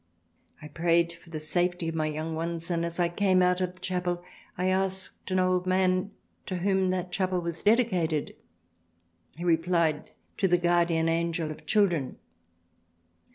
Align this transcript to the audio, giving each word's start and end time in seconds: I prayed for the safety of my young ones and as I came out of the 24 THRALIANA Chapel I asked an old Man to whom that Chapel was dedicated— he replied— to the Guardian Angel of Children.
I 0.63 0.67
prayed 0.67 1.13
for 1.13 1.29
the 1.29 1.39
safety 1.39 1.87
of 1.87 1.93
my 1.93 2.07
young 2.07 2.33
ones 2.33 2.71
and 2.71 2.83
as 2.83 2.99
I 2.99 3.07
came 3.07 3.43
out 3.43 3.61
of 3.61 3.75
the 3.75 3.79
24 3.79 3.79
THRALIANA 3.79 3.81
Chapel 4.17 4.25
I 4.57 4.65
asked 4.65 5.29
an 5.29 5.37
old 5.37 5.67
Man 5.67 6.09
to 6.47 6.55
whom 6.55 6.89
that 6.89 7.11
Chapel 7.11 7.39
was 7.39 7.61
dedicated— 7.61 8.35
he 9.37 9.43
replied— 9.45 10.09
to 10.39 10.47
the 10.47 10.57
Guardian 10.57 11.07
Angel 11.07 11.51
of 11.51 11.67
Children. 11.67 12.17